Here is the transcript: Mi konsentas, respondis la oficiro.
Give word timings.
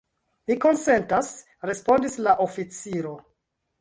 Mi 0.51 0.55
konsentas, 0.63 1.29
respondis 1.71 2.17
la 2.29 2.37
oficiro. 2.47 3.13